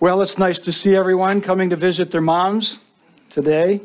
[0.00, 2.78] Well, it's nice to see everyone coming to visit their moms
[3.30, 3.80] today.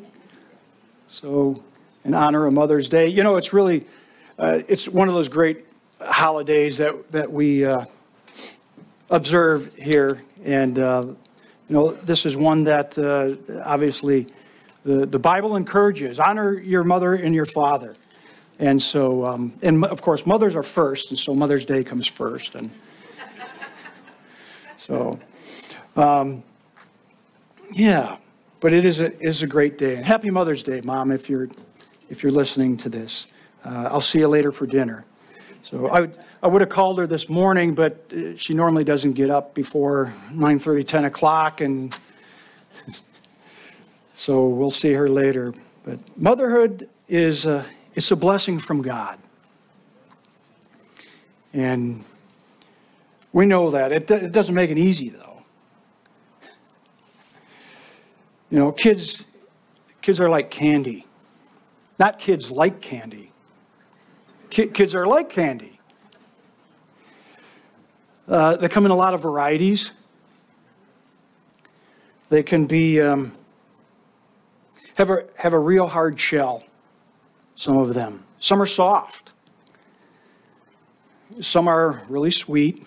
[1.08, 1.64] So,
[2.06, 3.88] in honor of Mother's Day, you know, it's really,
[4.38, 5.66] uh, it's one of those great
[6.00, 7.86] holidays that, that we uh,
[9.10, 10.22] observe here.
[10.46, 11.04] And, uh,
[11.68, 14.28] you know, this is one that uh, obviously
[14.84, 17.96] the, the Bible encourages honor your mother and your father.
[18.60, 22.54] And so, um, and of course, mothers are first, and so Mother's Day comes first.
[22.54, 22.70] And
[24.78, 25.20] so,
[25.96, 26.44] um,
[27.74, 28.18] yeah,
[28.60, 29.96] but it is a, is a great day.
[29.96, 31.50] And happy Mother's Day, Mom, if you're,
[32.10, 33.28] if you're listening to this.
[33.66, 35.06] Uh, I'll see you later for dinner.
[35.64, 39.14] So I, would- I would have called her this morning, but uh, she normally doesn't
[39.14, 41.98] get up before 9:30, 10 o'clock, and
[44.14, 45.54] so we'll see her later.
[45.86, 49.20] But motherhood is a, it's a blessing from God.
[51.54, 52.04] And
[53.32, 53.92] we know that.
[53.92, 55.33] It, it doesn't make it easy, though.
[58.54, 59.26] You know, kids,
[60.04, 61.08] kids are like candy.
[61.98, 63.32] Not kids like candy.
[64.52, 65.80] Kids are like candy.
[68.28, 69.92] Uh, they come in a lot of varieties.
[72.30, 73.32] They can be um,
[74.98, 76.64] have a have a real hard shell.
[77.56, 78.24] Some of them.
[78.40, 79.32] Some are soft.
[81.42, 82.86] Some are really sweet.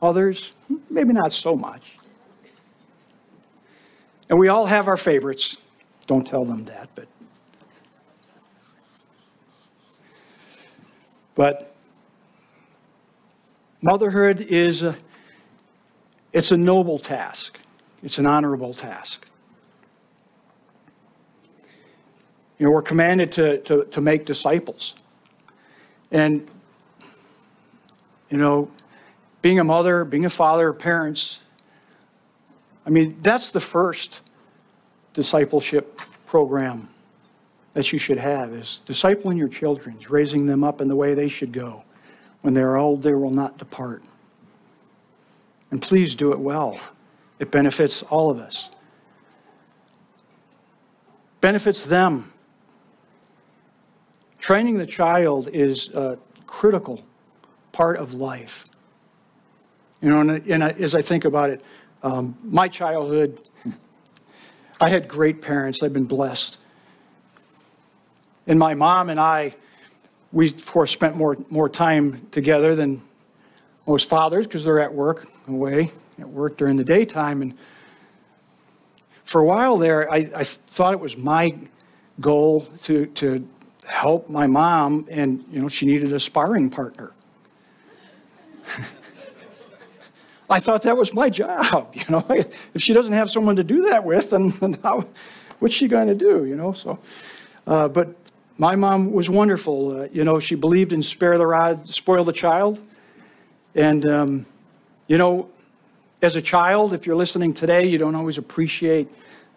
[0.00, 0.52] Others,
[0.88, 1.95] maybe not so much.
[4.28, 5.56] And we all have our favorites.
[6.06, 7.08] Don't tell them that, but
[11.34, 11.76] but
[13.82, 14.96] motherhood is a,
[16.32, 17.58] it's a noble task.
[18.02, 19.26] It's an honorable task.
[22.58, 24.94] You know, we're commanded to, to, to make disciples.
[26.10, 26.48] And,
[28.30, 28.70] you know,
[29.42, 31.40] being a mother, being a father, parents,
[32.86, 34.22] I mean, that's the first
[35.16, 36.88] discipleship program
[37.72, 41.26] that you should have is discipling your children, raising them up in the way they
[41.26, 41.82] should go.
[42.42, 44.02] When they are old, they will not depart.
[45.70, 46.78] And please do it well.
[47.38, 48.70] It benefits all of us.
[51.40, 52.32] Benefits them.
[54.38, 57.02] Training the child is a critical
[57.72, 58.66] part of life.
[60.02, 61.62] You know, and, and I- as I think about it,
[62.02, 63.40] um, my childhood,
[64.80, 65.82] I had great parents.
[65.82, 66.58] I've been blessed.
[68.46, 69.54] And my mom and I,
[70.32, 73.00] we of course spent more, more time together than
[73.86, 77.42] most fathers because they're at work, away at work during the daytime.
[77.42, 77.54] And
[79.24, 81.56] for a while there, I, I thought it was my
[82.20, 83.48] goal to, to
[83.86, 87.12] help my mom, and you know, she needed a sparring partner.
[90.48, 92.24] I thought that was my job, you know.
[92.74, 95.06] If she doesn't have someone to do that with, then, then how,
[95.58, 96.72] what's she going to do, you know?
[96.72, 96.98] So,
[97.66, 98.14] uh, but
[98.58, 100.00] my mom was wonderful.
[100.00, 102.80] Uh, you know, she believed in spare the rod, spoil the child.
[103.74, 104.46] And, um,
[105.08, 105.50] you know,
[106.22, 109.08] as a child, if you're listening today, you don't always appreciate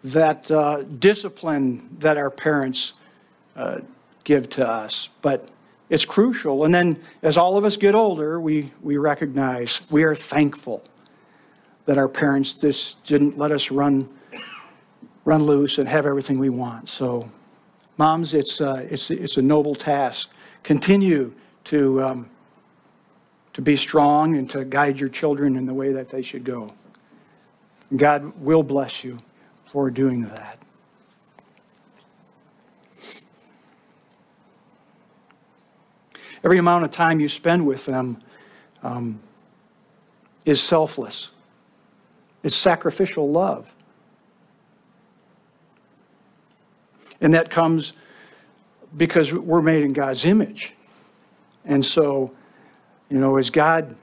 [0.04, 2.94] that uh, discipline that our parents
[3.56, 3.78] uh,
[4.24, 5.08] give to us.
[5.22, 5.48] But
[5.90, 6.64] it's crucial.
[6.64, 10.82] And then as all of us get older, we, we recognize we are thankful
[11.84, 14.08] that our parents just didn't let us run,
[15.24, 16.88] run loose and have everything we want.
[16.88, 17.28] So,
[17.98, 20.30] moms, it's, uh, it's, it's a noble task.
[20.62, 21.32] Continue
[21.64, 22.30] to, um,
[23.52, 26.72] to be strong and to guide your children in the way that they should go.
[27.96, 29.18] God will bless you
[29.66, 30.59] for doing that.
[36.42, 38.18] Every amount of time you spend with them
[38.82, 39.20] um,
[40.44, 41.30] is selfless.
[42.42, 43.74] It's sacrificial love.
[47.20, 47.92] And that comes
[48.96, 50.72] because we're made in God's image.
[51.64, 52.34] And so,
[53.10, 53.94] you know, as God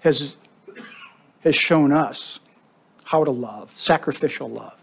[0.00, 0.36] has,
[1.44, 2.40] has shown us
[3.04, 4.78] how to love, sacrificial love,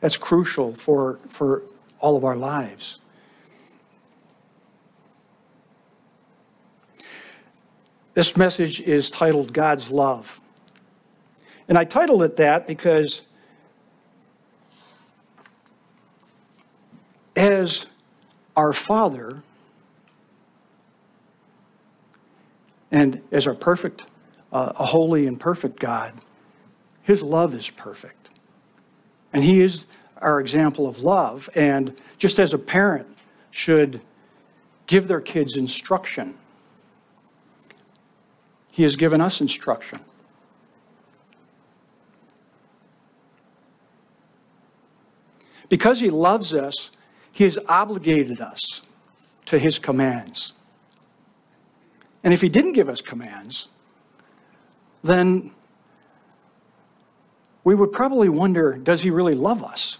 [0.00, 1.62] that's crucial for, for
[1.98, 3.00] all of our lives.
[8.14, 10.40] This message is titled God's Love.
[11.68, 13.22] And I titled it that because
[17.34, 17.86] as
[18.56, 19.42] our Father
[22.92, 24.04] and as our perfect,
[24.52, 26.12] uh, a holy and perfect God,
[27.02, 28.28] His love is perfect.
[29.32, 29.86] And He is
[30.18, 31.50] our example of love.
[31.56, 33.08] And just as a parent
[33.50, 34.00] should
[34.86, 36.38] give their kids instruction
[38.74, 40.00] He has given us instruction.
[45.68, 46.90] Because He loves us,
[47.30, 48.82] He has obligated us
[49.46, 50.54] to His commands.
[52.24, 53.68] And if He didn't give us commands,
[55.04, 55.52] then
[57.62, 59.98] we would probably wonder does He really love us?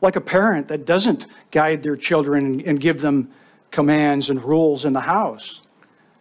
[0.00, 3.30] Like a parent that doesn't guide their children and give them
[3.70, 5.60] commands and rules in the house.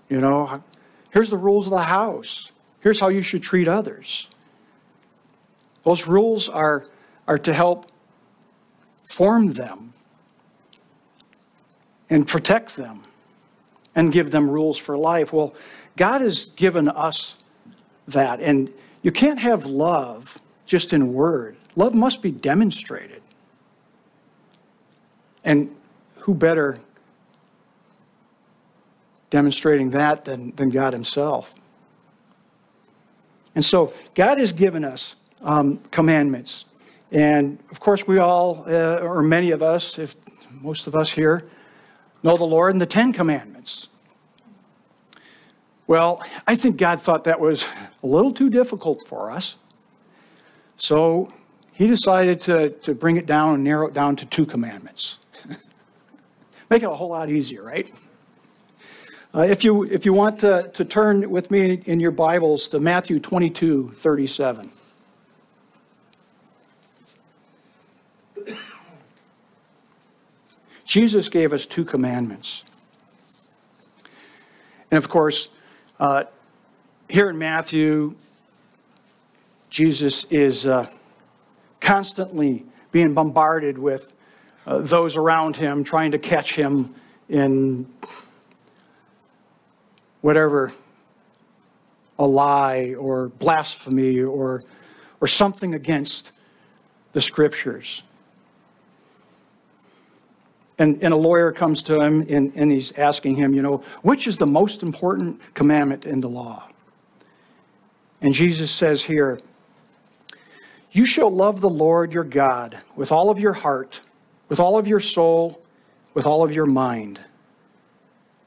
[0.09, 0.62] You know,
[1.12, 2.52] here's the rules of the house.
[2.82, 4.28] Here's how you should treat others.
[5.84, 6.86] Those rules are,
[7.28, 7.92] are to help
[9.06, 9.94] form them
[12.10, 13.04] and protect them
[13.96, 15.34] and give them rules for life.
[15.34, 15.54] Well,
[15.98, 17.36] God has given us
[18.08, 18.40] that.
[18.40, 18.72] And
[19.02, 23.24] you can't have love just in word, love must be demonstrated.
[25.44, 25.76] And
[26.20, 26.80] who better
[29.30, 31.54] demonstrating that than, than God Himself?
[33.56, 36.66] And so God has given us um, commandments.
[37.12, 40.16] And of course, we all, uh, or many of us, if
[40.52, 41.48] most of us here,
[42.24, 43.88] know the Lord and the Ten Commandments.
[45.88, 47.68] Well, I think God thought that was
[48.04, 49.56] a little too difficult for us.
[50.78, 51.32] So
[51.74, 55.18] he decided to, to bring it down and narrow it down to two commandments.
[56.70, 57.92] Make it a whole lot easier, right?
[59.31, 62.80] Uh, if, you, if you want to, to turn with me in your Bibles to
[62.80, 64.72] Matthew 22 37.
[70.84, 72.64] Jesus gave us two commandments.
[74.90, 75.50] And of course,
[76.00, 76.24] uh,
[77.08, 78.16] here in Matthew,
[79.70, 80.90] Jesus is uh,
[81.80, 84.16] constantly being bombarded with
[84.66, 86.96] uh, those around him trying to catch him
[87.28, 87.86] in
[90.21, 90.71] whatever
[92.18, 94.62] a lie or blasphemy or,
[95.21, 96.31] or something against
[97.13, 98.04] the scriptures.
[100.77, 104.27] And, and a lawyer comes to him and, and he's asking him, you know, which
[104.27, 106.69] is the most important commandment in the law?
[108.22, 109.39] And Jesus says here,
[110.92, 114.01] You shall love the Lord your God with all of your heart,
[114.50, 115.62] with all of your soul,
[116.13, 117.19] with all of your mind.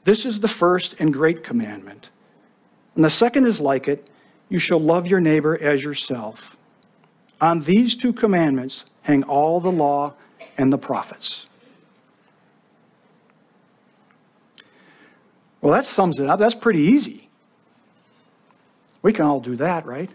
[0.03, 2.09] This is the first and great commandment.
[2.95, 4.09] And the second is like it
[4.49, 6.57] you shall love your neighbor as yourself.
[7.41, 10.13] On these two commandments hang all the law
[10.57, 11.45] and the prophets.
[15.61, 16.39] Well, that sums it up.
[16.39, 17.29] That's pretty easy.
[19.01, 20.09] We can all do that, right?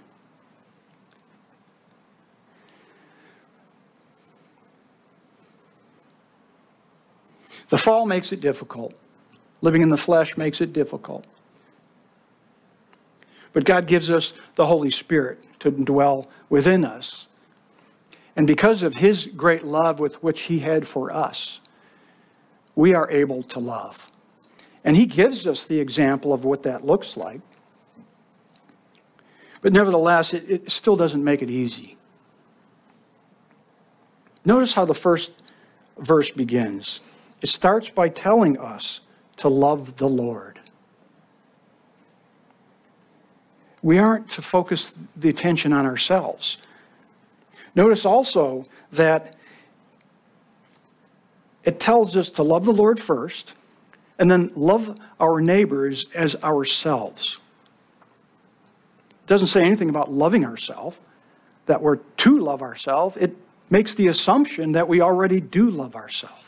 [7.69, 8.95] The fall makes it difficult.
[9.61, 11.27] Living in the flesh makes it difficult.
[13.53, 17.27] But God gives us the Holy Spirit to dwell within us.
[18.37, 21.61] And because of His great love with which He had for us,
[22.79, 24.13] we are able to love.
[24.85, 27.41] And he gives us the example of what that looks like.
[29.61, 31.97] But nevertheless, it, it still doesn't make it easy.
[34.45, 35.33] Notice how the first
[35.99, 37.01] verse begins.
[37.43, 39.01] It starts by telling us
[39.39, 40.61] to love the Lord.
[43.83, 46.59] We aren't to focus the attention on ourselves.
[47.75, 49.37] Notice also that
[51.65, 53.53] it tells us to love the Lord first,
[54.19, 57.39] and then love our neighbors as ourselves.
[59.11, 60.99] It doesn't say anything about loving ourselves,
[61.67, 63.17] that we're to love ourselves.
[63.19, 63.37] It
[63.71, 66.48] makes the assumption that we already do love ourselves.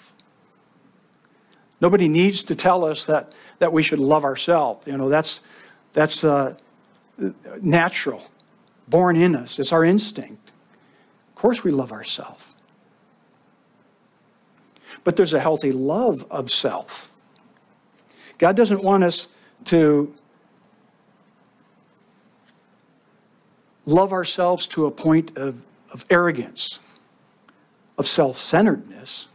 [1.80, 4.86] Nobody needs to tell us that, that we should love ourselves.
[4.86, 5.40] You know, that's,
[5.92, 6.54] that's uh,
[7.60, 8.24] natural,
[8.88, 9.58] born in us.
[9.58, 10.52] It's our instinct.
[11.28, 12.54] Of course, we love ourselves.
[15.04, 17.10] But there's a healthy love of self.
[18.36, 19.28] God doesn't want us
[19.66, 20.14] to
[23.86, 26.78] love ourselves to a point of, of arrogance,
[27.96, 29.28] of self centeredness,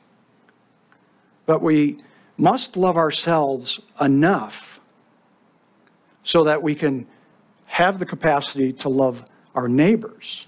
[1.45, 1.97] but we
[2.37, 4.81] must love ourselves enough
[6.23, 7.07] so that we can
[7.67, 10.47] have the capacity to love our neighbors.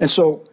[0.00, 0.44] And so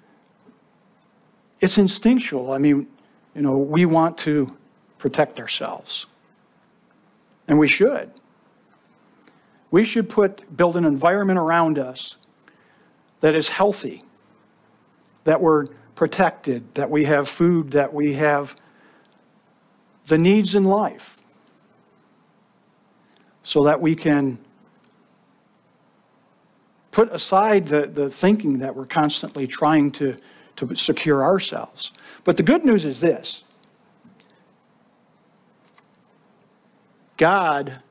[1.59, 2.51] it's instinctual.
[2.51, 2.87] I mean,
[3.33, 4.55] you know, we want to
[4.97, 6.05] protect ourselves.
[7.47, 8.11] And we should.
[9.71, 12.15] We should put, build an environment around us
[13.21, 14.03] that is healthy,
[15.23, 15.65] that we're
[15.95, 18.55] protected, that we have food, that we have
[20.05, 21.21] the needs in life,
[23.43, 24.37] so that we can
[26.91, 30.15] put aside the, the thinking that we're constantly trying to,
[30.55, 31.91] to secure ourselves.
[32.23, 33.43] But the good news is this
[37.17, 37.81] God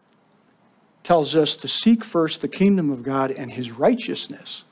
[1.02, 4.64] tells us to seek first the kingdom of God and his righteousness,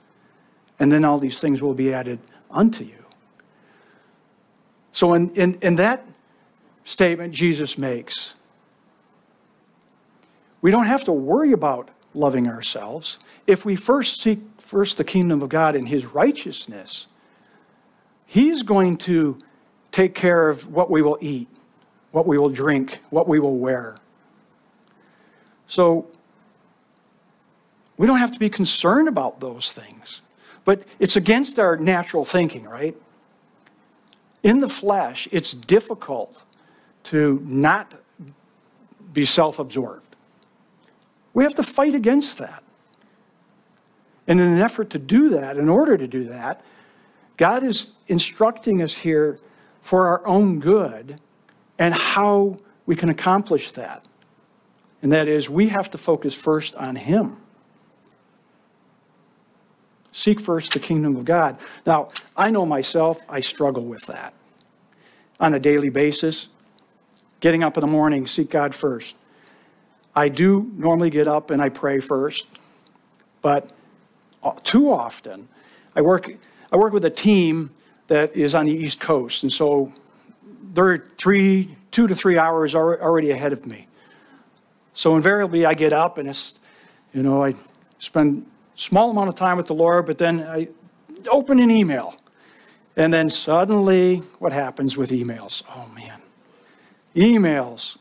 [0.79, 2.21] and then all these things will be added
[2.51, 3.05] unto you.
[4.93, 6.07] So, in, in, in that
[6.91, 8.35] statement Jesus makes,
[10.61, 13.17] we don't have to worry about loving ourselves.
[13.47, 17.07] If we first seek first the kingdom of God and his righteousness,
[18.27, 19.39] he's going to
[19.93, 21.49] take care of what we will eat,
[22.11, 23.97] what we will drink, what we will wear.
[25.69, 26.09] So
[27.97, 30.21] we don't have to be concerned about those things.
[30.65, 32.97] But it's against our natural thinking, right?
[34.43, 36.43] In the flesh, it's difficult
[37.05, 38.01] to not
[39.13, 40.17] be self absorbed.
[41.33, 42.63] We have to fight against that.
[44.27, 46.63] And in an effort to do that, in order to do that,
[47.37, 49.39] God is instructing us here
[49.81, 51.21] for our own good
[51.79, 54.07] and how we can accomplish that.
[55.03, 57.39] And that is, we have to focus first on Him.
[60.13, 61.57] Seek first the kingdom of God.
[61.87, 64.35] Now, I know myself, I struggle with that
[65.39, 66.49] on a daily basis.
[67.41, 69.17] Getting up in the morning, seek God first.
[70.15, 72.47] I do normally get up and I pray first,
[73.43, 73.73] but
[74.63, 75.49] too often
[75.97, 76.31] I work,
[76.73, 77.71] I work with a team
[78.09, 79.93] that is on the East Coast, and so
[80.75, 83.87] they're three, two to three hours already ahead of me.
[84.93, 86.55] So invariably I get up and it's,
[87.15, 87.55] you know, I
[87.99, 90.69] spend small amount of time with the Lord, but then I
[91.31, 92.17] open an email.
[92.97, 95.63] And then suddenly, what happens with emails?
[95.71, 96.20] Oh man,
[97.15, 97.97] emails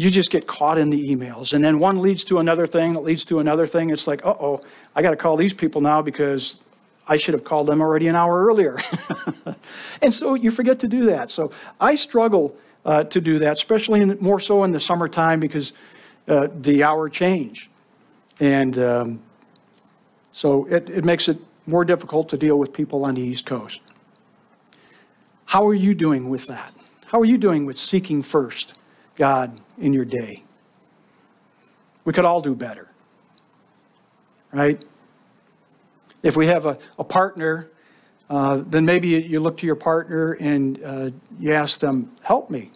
[0.00, 1.52] you just get caught in the emails.
[1.52, 3.90] And then one leads to another thing that leads to another thing.
[3.90, 4.62] It's like, uh oh,
[4.94, 6.58] I got to call these people now because
[7.06, 8.78] I should have called them already an hour earlier.
[10.02, 11.30] and so you forget to do that.
[11.30, 15.72] So I struggle uh, to do that, especially in, more so in the summertime because
[16.28, 17.68] uh, the hour change.
[18.38, 19.22] And um,
[20.32, 23.80] so it, it makes it more difficult to deal with people on the East Coast.
[25.46, 26.72] How are you doing with that?
[27.10, 28.74] How are you doing with seeking first?
[29.16, 30.44] God in your day.
[32.04, 32.86] We could all do better,
[34.52, 34.80] right?
[36.22, 37.68] If we have a, a partner,
[38.28, 42.70] uh, then maybe you look to your partner and uh, you ask them, help me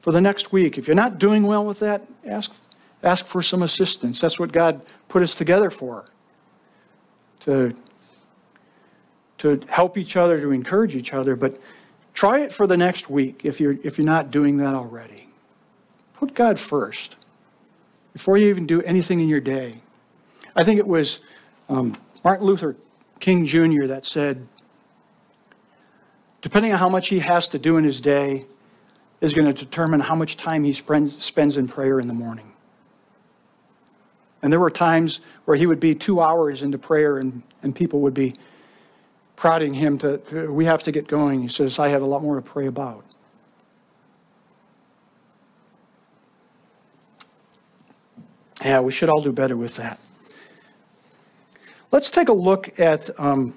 [0.00, 0.78] for the next week.
[0.78, 2.58] If you're not doing well with that, ask,
[3.02, 4.22] ask for some assistance.
[4.22, 6.06] That's what God put us together for
[7.40, 7.74] to,
[9.36, 11.36] to help each other, to encourage each other.
[11.36, 11.58] But
[12.16, 15.28] try it for the next week if you're, if you're not doing that already.
[16.14, 17.14] Put God first
[18.14, 19.74] before you even do anything in your day.
[20.56, 21.20] I think it was
[21.68, 22.74] um, Martin Luther
[23.20, 23.84] King Jr.
[23.86, 24.48] that said,
[26.40, 28.46] depending on how much he has to do in his day,
[29.20, 32.52] is going to determine how much time he spends, in prayer in the morning.
[34.42, 38.00] And there were times where he would be two hours into prayer and, and people
[38.00, 38.34] would be
[39.36, 41.42] prodding him to, to, we have to get going.
[41.42, 43.04] He says, I have a lot more to pray about.
[48.64, 50.00] Yeah, we should all do better with that.
[51.92, 53.54] Let's take a look at um,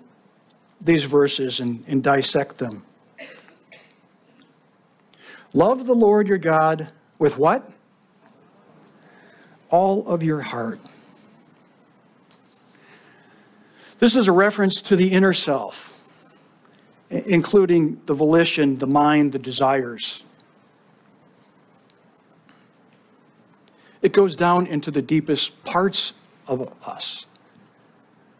[0.82, 2.86] these verses and, and dissect them.
[5.54, 7.72] Love the Lord your God with what?
[9.72, 10.80] All of your heart.
[14.00, 16.08] This is a reference to the inner self,
[17.10, 20.24] including the volition, the mind, the desires.
[24.02, 26.14] It goes down into the deepest parts
[26.48, 27.26] of us.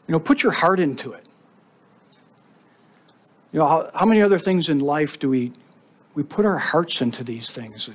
[0.08, 1.26] You know, put your heart into it.
[3.52, 5.52] You know, how, how many other things in life do we,
[6.14, 7.90] we put our hearts into these things?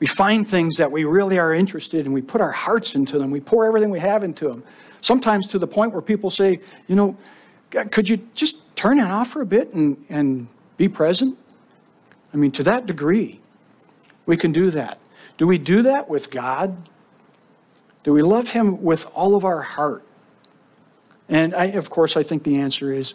[0.00, 3.30] We find things that we really are interested in, we put our hearts into them,
[3.30, 4.62] we pour everything we have into them.
[5.00, 7.16] Sometimes to the point where people say, you know,
[7.90, 11.36] could you just turn it off for a bit and, and be present?
[12.32, 13.40] I mean, to that degree,
[14.26, 14.98] we can do that.
[15.36, 16.88] Do we do that with God?
[18.02, 20.04] Do we love Him with all of our heart?
[21.28, 23.14] And I, of course, I think the answer is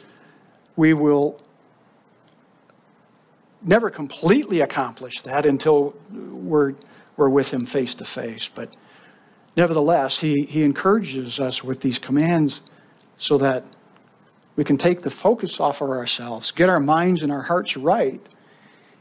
[0.76, 1.42] we will
[3.64, 6.74] never completely accomplish that until we're,
[7.18, 8.48] we're with Him face to face.
[8.48, 8.76] But
[9.56, 12.62] nevertheless, he, he encourages us with these commands
[13.18, 13.64] so that
[14.56, 18.22] we can take the focus off of ourselves, get our minds and our hearts right,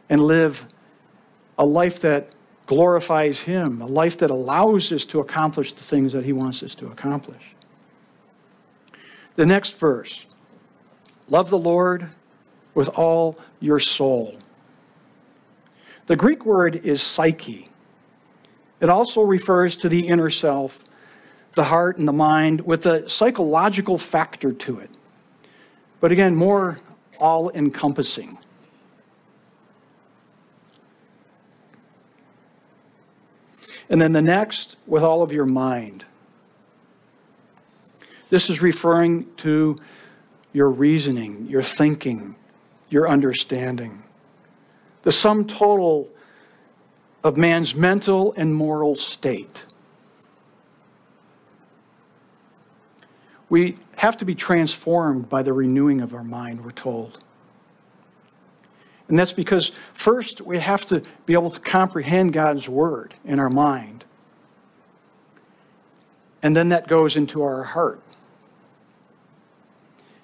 [0.09, 0.67] and live
[1.59, 2.33] a life that
[2.67, 6.75] glorifies Him, a life that allows us to accomplish the things that He wants us
[6.77, 7.55] to accomplish.
[9.35, 10.25] The next verse
[11.29, 12.09] Love the Lord
[12.75, 14.37] with all your soul.
[16.07, 17.69] The Greek word is psyche.
[18.81, 20.85] It also refers to the inner self,
[21.53, 24.91] the heart and the mind, with a psychological factor to it.
[26.01, 26.81] But again, more
[27.19, 28.39] all encompassing.
[33.89, 36.07] And then the next, with all of your mind.
[38.31, 39.77] This is referring to
[40.53, 42.35] your reasoning, your thinking,
[42.89, 44.03] your understanding.
[45.03, 46.09] The sum total
[47.25, 49.65] of man's mental and moral state.
[53.49, 57.19] We have to be transformed by the renewing of our mind, we're told.
[59.09, 63.51] And that's because, first, we have to be able to comprehend God's word in our
[63.51, 64.05] mind.
[66.43, 68.01] And then that goes into our heart.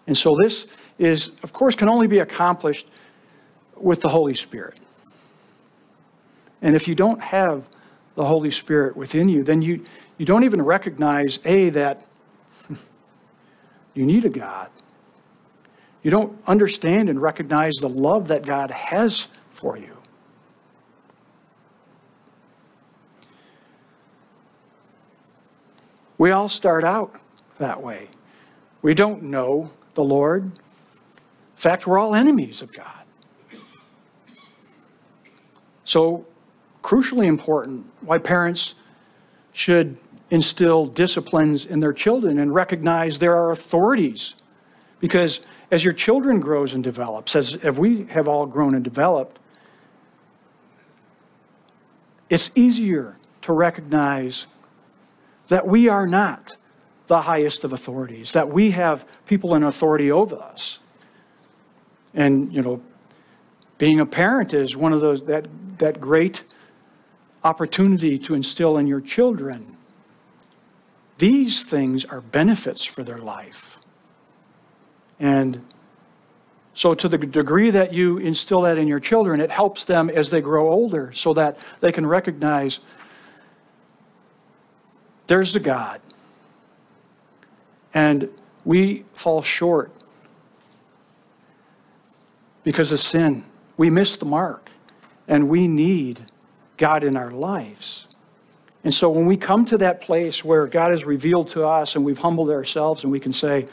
[0.06, 0.66] And so, this
[0.98, 2.88] is, of course, can only be accomplished
[3.82, 4.78] with the Holy Spirit.
[6.60, 7.68] And if you don't have
[8.14, 9.84] the Holy Spirit within you, then you,
[10.16, 12.04] you don't even recognize, A, that
[13.94, 14.70] you need a God.
[16.02, 19.98] You don't understand and recognize the love that God has for you.
[26.16, 27.12] We all start out
[27.58, 28.08] that way.
[28.82, 30.44] We don't know the Lord.
[30.44, 30.52] In
[31.54, 32.97] fact, we're all enemies of God.
[35.88, 36.26] So,
[36.82, 38.74] crucially important why parents
[39.52, 39.96] should
[40.28, 44.34] instill disciplines in their children and recognize there are authorities.
[45.00, 45.40] Because
[45.70, 49.38] as your children grows and develops, as, as we have all grown and developed,
[52.28, 54.44] it's easier to recognize
[55.46, 56.58] that we are not
[57.06, 60.80] the highest of authorities, that we have people in authority over us.
[62.12, 62.82] And, you know,
[63.78, 65.46] being a parent is one of those, that,
[65.78, 66.44] that great
[67.42, 69.78] opportunity to instill in your children
[71.18, 73.78] these things are benefits for their life.
[75.18, 75.64] And
[76.74, 80.30] so, to the degree that you instill that in your children, it helps them as
[80.30, 82.78] they grow older so that they can recognize
[85.26, 86.00] there's the God.
[87.92, 88.28] And
[88.64, 89.90] we fall short
[92.62, 93.44] because of sin.
[93.78, 94.68] We miss the mark,
[95.26, 96.26] and we need
[96.76, 98.06] God in our lives.
[98.84, 102.04] And so when we come to that place where God has revealed to us and
[102.04, 103.66] we've humbled ourselves and we can say,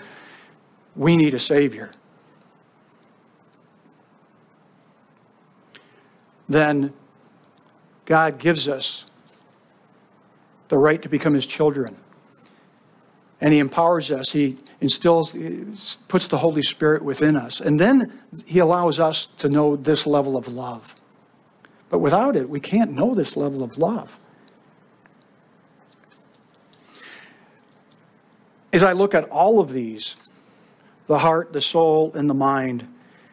[0.95, 1.91] we need a Savior,
[6.49, 6.93] then
[8.05, 9.05] God gives us
[10.67, 11.95] the right to become His children.
[13.39, 14.31] And He empowers us.
[14.31, 15.35] He instills,
[16.07, 17.59] puts the Holy Spirit within us.
[17.59, 20.95] And then He allows us to know this level of love.
[21.89, 24.19] But without it, we can't know this level of love.
[28.73, 30.15] As I look at all of these,
[31.07, 32.87] the heart, the soul, and the mind,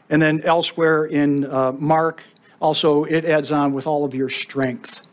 [0.08, 2.22] and then elsewhere in uh, Mark,
[2.60, 5.06] also it adds on with all of your strength.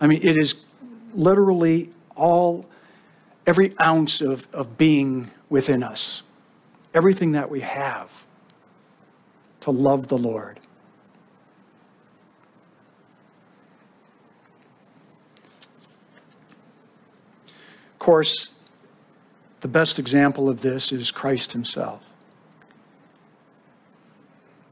[0.00, 0.64] I mean, it is
[1.12, 2.64] literally all,
[3.46, 6.22] every ounce of, of being within us,
[6.94, 8.26] everything that we have
[9.60, 10.60] to love the Lord.
[17.92, 18.54] Of course,
[19.60, 22.12] the best example of this is Christ himself.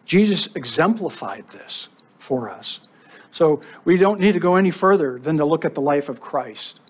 [0.04, 2.78] Jesus exemplified this for us.
[3.32, 6.20] So we don't need to go any further than to look at the life of
[6.20, 6.80] Christ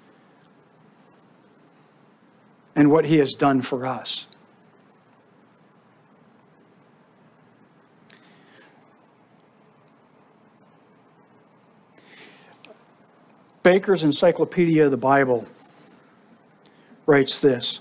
[2.76, 4.26] and what he has done for us.
[13.64, 15.44] Baker's Encyclopedia of the Bible
[17.06, 17.80] writes this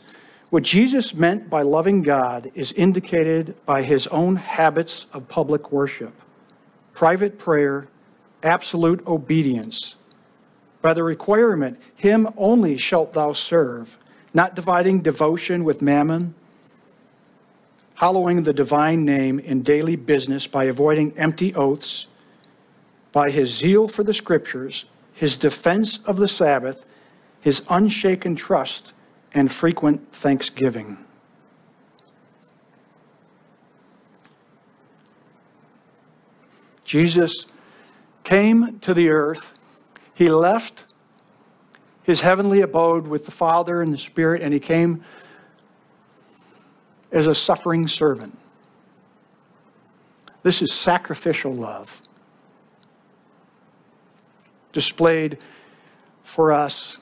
[0.49, 6.13] what Jesus meant by loving God is indicated by his own habits of public worship,
[6.93, 7.88] private prayer,
[8.41, 9.95] absolute obedience.
[10.81, 13.97] By the requirement, Him only shalt thou serve,
[14.36, 16.36] not dividing devotion with mammon,
[17.95, 22.08] hallowing the divine name in daily business by avoiding empty oaths,
[23.13, 26.86] by his zeal for the scriptures, his defense of the Sabbath,
[27.39, 28.91] his unshaken trust
[29.34, 30.98] and frequent thanksgiving.
[36.84, 37.45] Jesus
[38.26, 39.54] came to the earth.
[40.13, 40.86] He left
[42.06, 45.04] his heavenly abode with the Father and the Spirit, and he came
[47.12, 48.38] as a suffering servant.
[50.44, 52.02] This is sacrificial love
[54.76, 55.39] displayed
[56.22, 56.98] for us.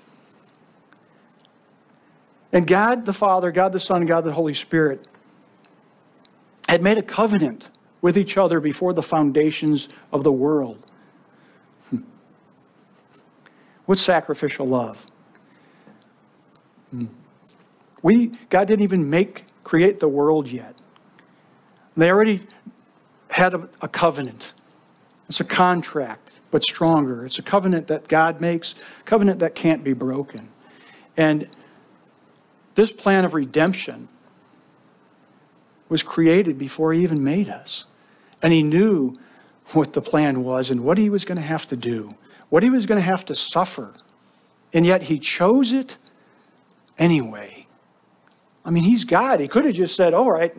[2.53, 5.07] And God the Father, God the Son, God the Holy Spirit
[6.69, 10.85] had made a covenant with each other before the foundations of the world.
[13.85, 15.05] What's sacrificial love?
[18.01, 20.75] We, God didn't even make, create the world yet.
[21.95, 22.41] They already
[23.29, 24.53] had a, a covenant.
[25.29, 27.25] It's a contract, but stronger.
[27.25, 30.49] It's a covenant that God makes, covenant that can't be broken.
[31.15, 31.47] And
[32.75, 34.09] this plan of redemption
[35.89, 37.85] was created before he even made us.
[38.41, 39.15] And he knew
[39.71, 42.15] what the plan was and what he was going to have to do,
[42.53, 43.91] what he was going to have to suffer.
[44.73, 45.97] And yet he chose it
[46.99, 47.65] anyway.
[48.63, 49.39] I mean, he's God.
[49.39, 50.55] He could have just said, all right,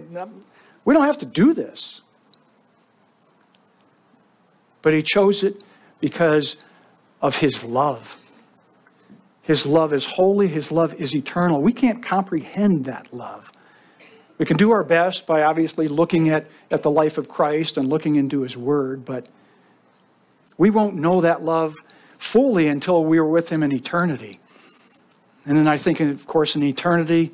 [0.84, 2.00] we don't have to do this.
[4.82, 5.62] But he chose it
[6.00, 6.56] because
[7.22, 8.18] of his love.
[9.42, 11.62] His love is holy, his love is eternal.
[11.62, 13.52] We can't comprehend that love.
[14.38, 17.86] We can do our best by obviously looking at, at the life of Christ and
[17.86, 19.28] looking into his word, but
[20.56, 21.74] we won't know that love
[22.24, 24.40] fully until we are with him in eternity.
[25.46, 27.32] And then I think, of course, in eternity,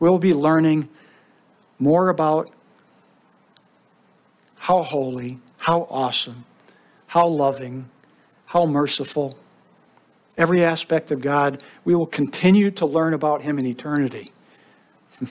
[0.00, 0.88] we'll be learning
[1.78, 2.50] more about
[4.56, 6.44] how holy, how awesome,
[7.06, 7.88] how loving,
[8.46, 9.38] how merciful.
[10.36, 14.32] Every aspect of God, we will continue to learn about Him in eternity.
[15.20, 15.28] and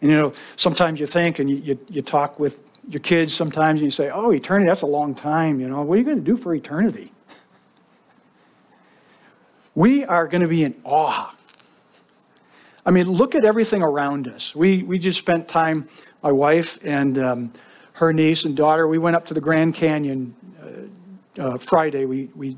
[0.00, 3.90] you know, sometimes you think and you, you, you, talk with your kids sometimes you
[3.90, 5.60] say, oh, eternity, that's a long time.
[5.60, 7.12] You know, what are you going to do for eternity?
[9.74, 11.34] we are going to be in awe.
[12.84, 14.54] I mean, look at everything around us.
[14.54, 15.88] We, we just spent time,
[16.22, 17.52] my wife and um,
[17.94, 20.34] her niece and daughter, we went up to the Grand Canyon
[21.38, 22.04] uh, uh, Friday.
[22.04, 22.56] We, we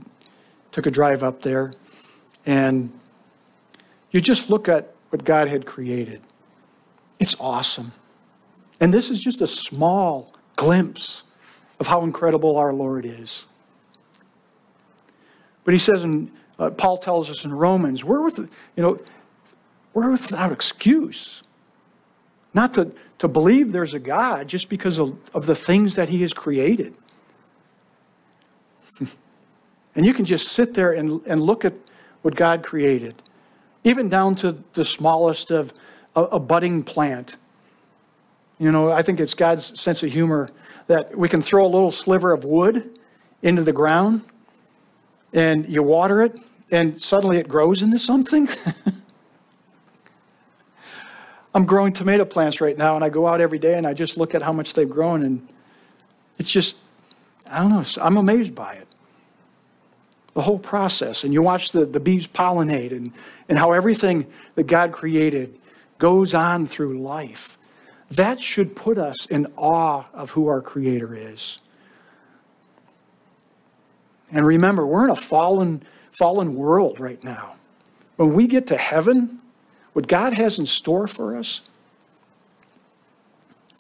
[0.71, 1.73] took a drive up there.
[2.47, 2.99] And
[4.11, 6.23] you just look at what God had created.
[7.19, 7.93] It's awesome.
[8.83, 11.23] And this is just a small glimpse
[11.79, 13.47] of how incredible our Lord is.
[15.65, 18.99] But he says and uh, Paul tells us in Romans, we're with, you know,
[19.95, 21.45] we're without excuse.
[22.55, 22.91] Not to,
[23.21, 26.93] to believe there's a God just because of, of the things that he has created.
[29.95, 31.75] and you can just sit there and, and look at
[32.23, 33.15] what God created,
[33.85, 35.73] even down to the smallest of
[36.17, 37.37] a, a budding plant.
[38.63, 40.49] You know, I think it's God's sense of humor
[40.87, 42.97] that we can throw a little sliver of wood
[43.43, 44.23] into the ground
[45.33, 46.39] and you water it
[46.71, 48.47] and suddenly it grows into something.
[51.57, 54.17] I'm growing tomato plants right now, and I go out every day and I just
[54.17, 55.49] look at how much they've grown, and
[56.39, 56.77] it's just,
[57.51, 58.87] I don't know, I'm amazed by it.
[60.35, 61.25] The whole process.
[61.25, 63.13] And you watch the, the bees pollinate and,
[63.49, 65.59] and how everything that God created
[65.99, 67.59] goes on through life.
[68.17, 71.59] That should put us in awe of who our Creator is.
[74.31, 77.55] And remember, we're in a fallen fallen world right now.
[78.17, 79.41] When we get to heaven,
[79.95, 81.63] what God has in store for us,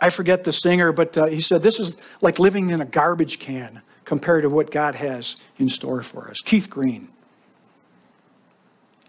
[0.00, 3.38] I forget the singer, but uh, he said this is like living in a garbage
[3.38, 6.40] can compared to what God has in store for us.
[6.40, 7.08] Keith Green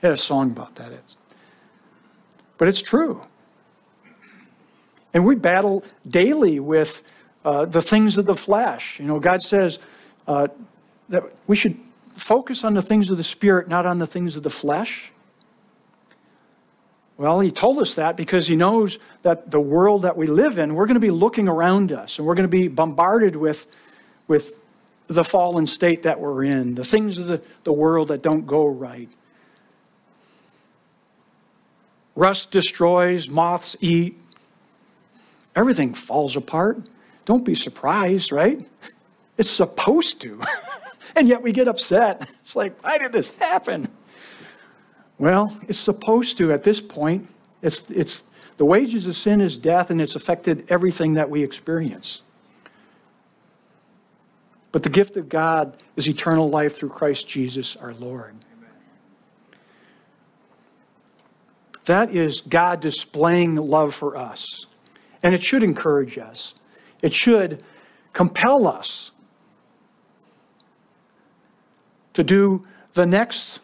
[0.03, 0.91] he had a song about that.
[0.91, 1.15] It's,
[2.57, 3.21] but it's true.
[5.13, 7.03] And we battle daily with
[7.45, 8.99] uh, the things of the flesh.
[8.99, 9.79] You know, God says
[10.27, 10.47] uh,
[11.09, 11.77] that we should
[12.15, 15.11] focus on the things of the Spirit, not on the things of the flesh?
[17.17, 20.73] Well, he told us that because he knows that the world that we live in,
[20.73, 23.67] we're going to be looking around us and we're going to be bombarded with,
[24.27, 24.59] with
[25.07, 28.65] the fallen state that we're in, the things of the, the world that don't go
[28.65, 29.09] right.
[32.15, 34.19] Rust destroys, moths eat,
[35.55, 36.89] everything falls apart.
[37.25, 38.67] Don't be surprised, right?
[39.37, 40.41] It's supposed to.
[41.15, 42.29] And yet we get upset.
[42.41, 43.87] It's like, why did this happen?
[45.17, 47.29] Well, it's supposed to at this point.
[47.61, 48.23] It's, it's
[48.57, 52.21] the wages of sin is death, and it's affected everything that we experience.
[54.71, 58.35] But the gift of God is eternal life through Christ Jesus our Lord.
[61.85, 64.65] That is God displaying love for us.
[65.23, 66.53] And it should encourage us.
[67.01, 67.63] It should
[68.11, 69.11] compel us
[72.13, 73.59] to do the next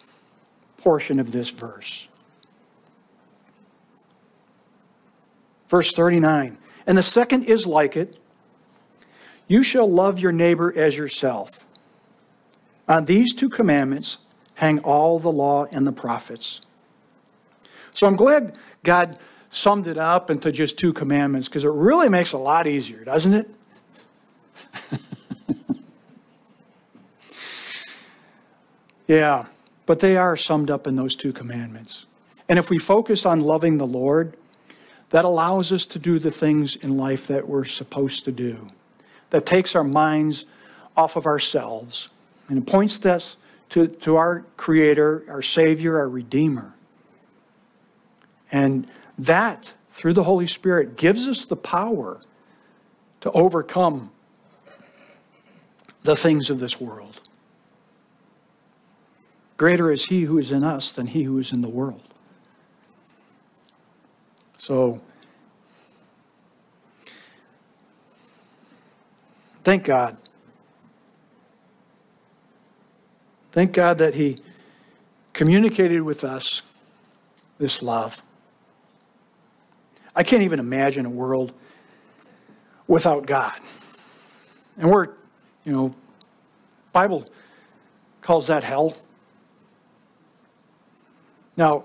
[0.78, 2.08] portion of this verse.
[5.68, 6.58] Verse 39.
[6.88, 8.20] And the second is like it
[9.48, 11.68] you shall love your neighbor as yourself.
[12.88, 14.20] On these two commandments
[14.56, 16.62] hang all the law and the prophets.
[17.94, 19.18] So I'm glad God
[19.50, 23.04] summed it up into just two commandments because it really makes it a lot easier,
[23.04, 23.50] doesn't it?
[29.08, 29.46] yeah,
[29.86, 32.06] but they are summed up in those two commandments.
[32.48, 34.38] And if we focus on loving the Lord,
[35.10, 38.68] that allows us to do the things in life that we're supposed to do,
[39.32, 40.46] that takes our minds
[40.96, 42.10] off of ourselves
[42.48, 43.38] and points us
[43.70, 46.74] to, to our Creator, our Savior, our Redeemer.
[48.52, 48.88] And
[49.20, 52.22] that, through the Holy Spirit, gives us the power
[53.20, 54.12] to overcome
[56.04, 57.20] the things of this world.
[59.58, 62.02] Greater is He who is in us than He who is in the world.
[64.58, 65.02] So,
[69.66, 70.16] thank God.
[73.52, 74.42] Thank God that He
[75.34, 76.62] communicated with us
[77.58, 78.22] this love.
[80.16, 81.54] I can't even imagine a world
[82.88, 83.60] without God.
[84.78, 85.10] And we're,
[85.66, 85.96] you know,
[86.92, 87.30] Bible
[88.22, 88.96] calls that hell.
[91.56, 91.84] Now,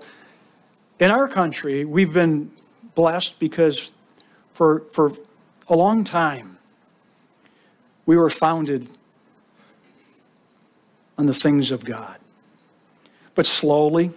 [0.99, 2.51] in our country, we've been
[2.95, 3.93] blessed because
[4.53, 5.11] for, for
[5.67, 6.57] a long time,
[8.05, 8.87] we were founded
[11.17, 12.17] on the things of God.
[13.33, 14.11] But slowly,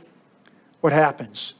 [0.80, 1.54] what happens?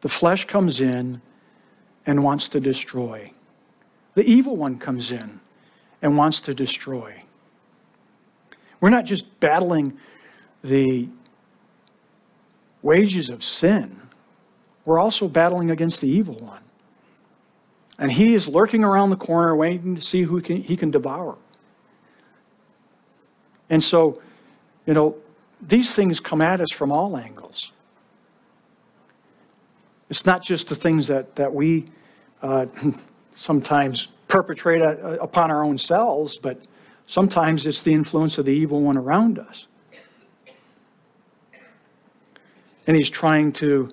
[0.00, 1.20] The flesh comes in
[2.06, 3.32] and wants to destroy.
[4.14, 5.40] The evil one comes in
[6.02, 7.22] and wants to destroy.
[8.80, 9.98] We're not just battling
[10.62, 11.08] the
[12.82, 13.96] wages of sin,
[14.84, 16.62] we're also battling against the evil one.
[17.98, 21.36] And he is lurking around the corner waiting to see who can, he can devour.
[23.68, 24.22] And so,
[24.86, 25.16] you know,
[25.60, 27.72] these things come at us from all angles.
[30.10, 31.86] It's not just the things that, that we
[32.42, 32.66] uh,
[33.34, 36.60] sometimes perpetrate a, a, upon our own selves, but
[37.06, 39.66] sometimes it's the influence of the evil one around us.
[42.86, 43.90] And he's trying to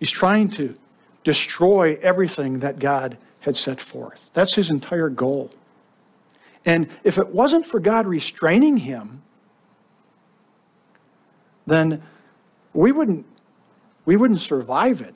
[0.00, 0.74] he's trying to
[1.22, 4.30] destroy everything that God had set forth.
[4.32, 5.50] That's his entire goal.
[6.64, 9.22] And if it wasn't for God restraining him,
[11.66, 12.02] then
[12.74, 13.24] we wouldn't,
[14.04, 15.14] we wouldn't survive it.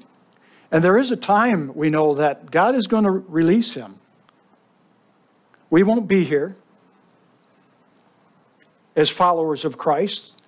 [0.71, 3.97] And there is a time we know that God is going to release him.
[5.71, 6.57] We won't be here
[8.97, 10.41] as followers of Christ.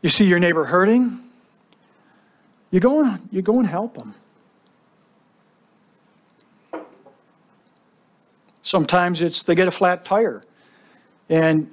[0.02, 1.20] You see your neighbor hurting,
[2.70, 4.14] you go and, you go and help them.
[8.66, 10.42] Sometimes it's they get a flat tire
[11.28, 11.70] and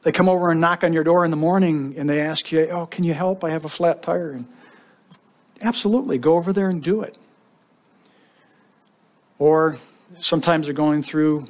[0.00, 2.66] they come over and knock on your door in the morning and they ask you,
[2.70, 3.44] Oh, can you help?
[3.44, 4.30] I have a flat tire.
[4.30, 4.46] And
[5.60, 7.18] absolutely, go over there and do it.
[9.38, 9.76] Or
[10.18, 11.46] sometimes they're going through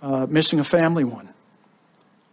[0.00, 1.28] uh, missing a family one.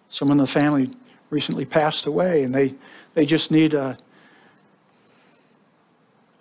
[0.08, 0.90] Someone in the family
[1.32, 2.76] recently passed away and they,
[3.14, 3.98] they just need a,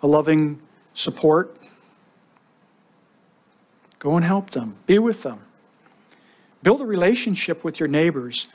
[0.01, 0.61] a loving
[0.93, 1.57] support
[3.99, 5.41] Go and help them, be with them.
[6.63, 8.47] Build a relationship with your neighbors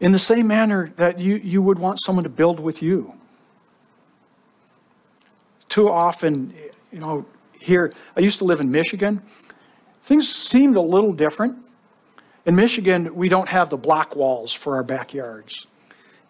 [0.00, 3.14] in the same manner that you, you would want someone to build with you.
[5.68, 6.54] Too often,
[6.92, 7.24] you know,
[7.60, 9.22] here, I used to live in Michigan,
[10.02, 11.58] things seemed a little different.
[12.46, 15.66] In Michigan, we don't have the block walls for our backyards.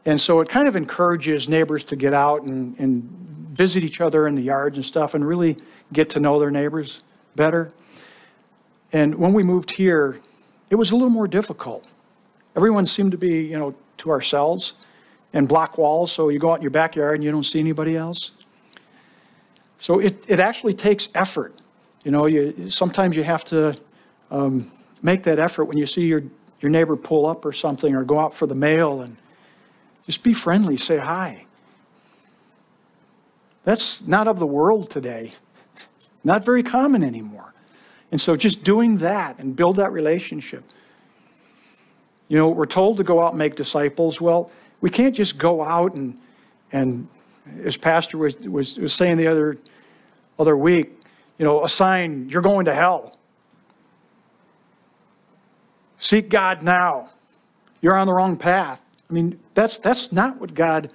[0.05, 3.05] And so it kind of encourages neighbors to get out and, and
[3.53, 5.57] visit each other in the yards and stuff and really
[5.93, 7.03] get to know their neighbors
[7.37, 7.73] better.
[8.93, 10.21] And when we moved here,
[10.69, 11.89] it was a little more difficult.
[12.57, 14.73] Everyone seemed to be, you know, to ourselves
[15.33, 17.97] and block walls, so you go out in your backyard and you don't see anybody
[17.97, 18.33] else.
[19.79, 21.55] So it, it actually takes effort.
[22.05, 23.79] You know, you, sometimes you have to
[24.31, 24.71] um,
[25.03, 26.23] make that effort when you see your,
[26.61, 29.17] your neighbor pull up or something or go out for the mail and
[30.07, 31.47] just be friendly, say hi.
[33.63, 35.35] That's not of the world today,
[36.25, 37.55] not very common anymore.
[38.11, 40.65] And so just doing that and build that relationship.
[42.29, 44.21] You know, we're told to go out and make disciples.
[44.21, 46.19] Well, we can't just go out and,
[46.73, 47.09] and
[47.65, 49.59] as Pastor was, was, was saying the other,
[50.39, 50.93] other week,
[51.39, 53.17] you know, a sign, you're going to hell.
[55.99, 57.11] Seek God now.
[57.81, 58.85] You're on the wrong path.
[59.09, 60.91] I mean, that's, that's not what God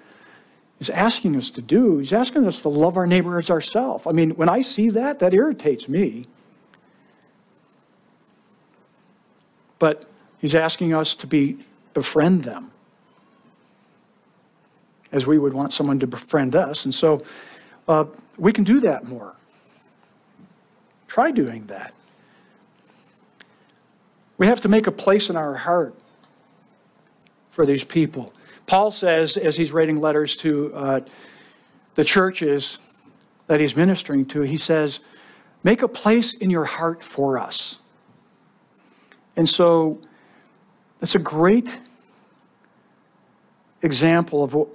[0.79, 1.97] is asking us to do.
[1.99, 4.05] He's asking us to love our neighbor as ourselves.
[4.07, 6.27] I mean, when I see that, that irritates me.
[9.79, 10.05] But
[10.39, 11.57] he's asking us to be
[11.93, 12.71] befriend them
[15.11, 16.83] as we would want someone to befriend us.
[16.83, 17.23] And so
[17.87, 18.05] uh,
[18.37, 19.35] we can do that more.
[21.07, 21.93] Try doing that.
[24.37, 25.95] We have to make a place in our heart
[27.49, 28.33] for these people.
[28.67, 30.99] Paul says, as he's writing letters to uh,
[31.95, 32.79] the churches
[33.47, 34.99] that he's ministering to, he says,
[35.63, 37.79] Make a place in your heart for us.
[39.35, 39.99] And so
[40.99, 41.79] that's a great
[43.81, 44.67] example of what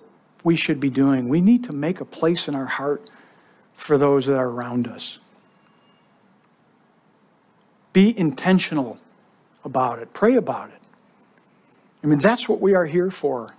[0.43, 1.29] we should be doing.
[1.29, 3.09] We need to make a place in our heart
[3.73, 5.19] for those that are around us.
[7.93, 8.99] Be intentional
[9.65, 10.81] about it, pray about it.
[12.03, 13.55] I mean, that's what we are here for.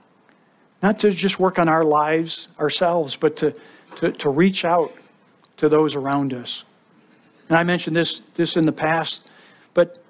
[0.82, 3.54] Not to just work on our lives ourselves, but to,
[3.98, 4.94] to, to reach out
[5.58, 6.64] to those around us.
[7.50, 9.28] And I mentioned this, this in the past,
[9.74, 10.02] but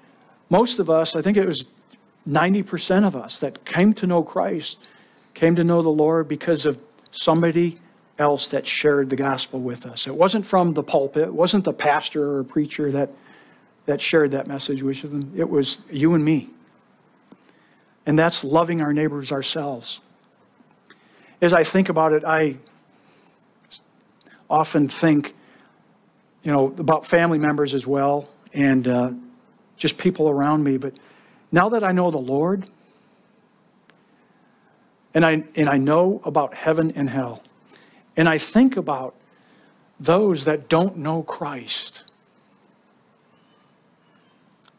[0.50, 1.68] most of us, I think it was
[2.28, 4.88] 90% of us that came to know Christ,
[5.34, 6.82] came to know the Lord because of
[7.12, 7.80] somebody
[8.20, 10.08] else that shared the gospel with us.
[10.08, 13.10] It wasn't from the pulpit, it wasn't the pastor or preacher that,
[13.86, 15.34] that shared that message with them.
[15.36, 16.50] It was you and me.
[18.06, 20.00] And that's loving our neighbors ourselves.
[21.42, 22.58] As I think about it, I
[24.48, 25.34] often think,
[26.44, 29.12] you know, about family members as well and uh,
[29.76, 30.78] just people around me.
[30.78, 30.94] But
[31.52, 32.66] now that I know the Lord,
[35.16, 37.42] and I, and I know about heaven and hell,
[38.16, 39.16] and I think about
[40.00, 42.04] those that don't know Christ,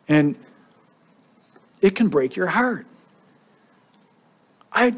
[0.06, 0.36] and
[1.80, 2.86] it can break your heart.
[4.72, 4.94] I,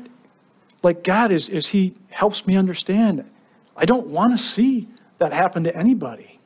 [0.85, 3.25] like God, is, is He helps me understand.
[3.77, 6.39] I don't want to see that happen to anybody.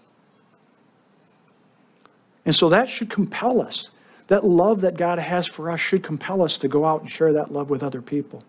[2.44, 3.90] And so that should compel us.
[4.28, 7.32] That love that God has for us should compel us to go out and share
[7.32, 8.42] that love with other people.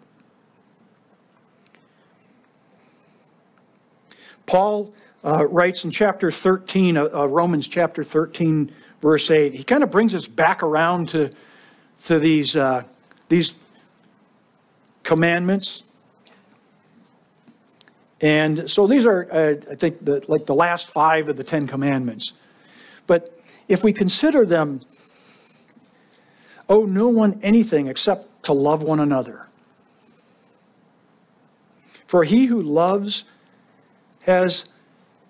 [4.45, 8.71] Paul uh, writes in chapter 13, uh, uh, Romans chapter 13,
[9.01, 11.31] verse 8, he kind of brings us back around to,
[12.05, 12.83] to these, uh,
[13.27, 13.53] these
[15.09, 15.81] commandments.
[18.21, 21.65] And so these are, uh, I think, the, like the last five of the Ten
[21.65, 22.33] Commandments.
[23.07, 24.81] But if we consider them,
[26.69, 29.47] owe no one anything except to love one another.
[32.05, 33.23] For he who loves
[34.21, 34.65] has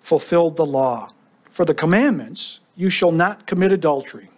[0.02, 1.10] fulfilled the law.
[1.48, 4.28] For the commandments, you shall not commit adultery.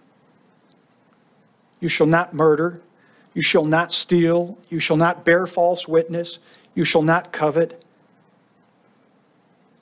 [1.80, 2.80] You shall not murder.
[3.34, 4.58] You shall not steal.
[4.68, 6.38] You shall not bear false witness.
[6.74, 7.84] You shall not covet.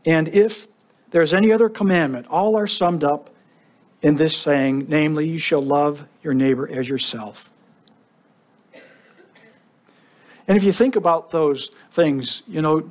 [0.07, 0.68] And if
[1.11, 3.30] there's any other commandment, all are summed up
[4.03, 7.53] in this saying, namely, you shall love your neighbor as yourself.
[10.48, 12.90] And if you think about those things, you know,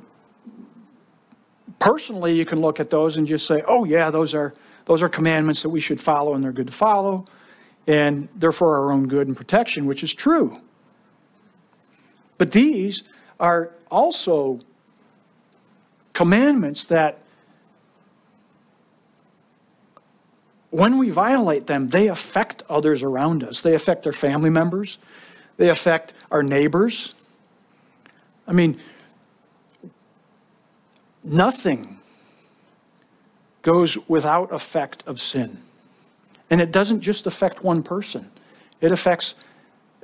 [1.78, 4.54] personally, you can look at those and just say, oh, yeah, those are,
[4.84, 7.26] those are commandments that we should follow and they're good to follow
[7.90, 10.60] and they're our own good and protection, which is true.
[12.38, 13.02] But these
[13.40, 14.60] are also
[16.12, 17.18] commandments that,
[20.70, 23.60] when we violate them, they affect others around us.
[23.60, 24.98] They affect our family members,
[25.56, 27.12] they affect our neighbors.
[28.46, 28.80] I mean,
[31.24, 31.98] nothing
[33.62, 35.62] goes without effect of sin.
[36.50, 38.30] And it doesn't just affect one person,
[38.80, 39.34] it affects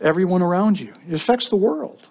[0.01, 2.07] everyone around you, it affects the world.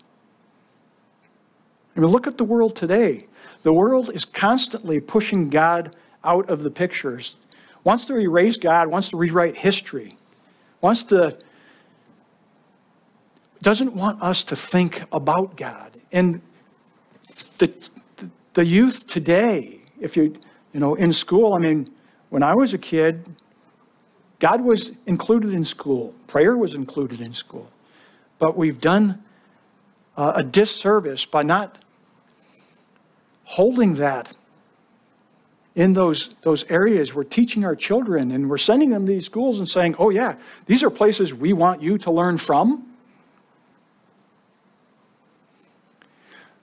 [1.96, 3.28] I mean, look at the world today.
[3.64, 7.38] The world is constantly pushing God out of the pictures,
[7.84, 10.18] wants to erase God, wants to rewrite history,
[10.82, 11.38] wants to,
[13.62, 16.00] doesn't want us to think about God.
[16.12, 16.42] And
[17.58, 17.72] the,
[18.54, 20.36] the youth today, if you,
[20.74, 21.90] you know, in school, I mean,
[22.30, 23.26] when I was a kid,
[24.40, 27.70] God was included in school, prayer was included in school.
[28.38, 29.24] But we've done
[30.18, 31.78] uh, a disservice by not
[33.46, 34.34] holding that
[35.76, 37.14] in those, those areas.
[37.14, 40.36] We're teaching our children and we're sending them to these schools and saying, oh, yeah,
[40.66, 42.86] these are places we want you to learn from.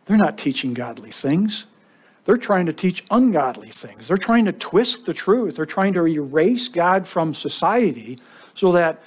[0.07, 1.67] They're not teaching godly things.
[2.25, 4.09] They're trying to teach ungodly things.
[4.09, 5.57] They're trying to twist the truth.
[5.57, 8.19] They're trying to erase God from society
[8.55, 9.03] so that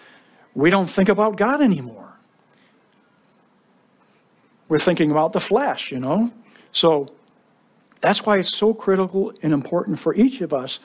[0.53, 2.13] we don't think about God anymore.
[4.67, 6.31] We're thinking about the flesh, you know?
[6.71, 7.07] So
[8.01, 10.79] that's why it's so critical and important for each of us,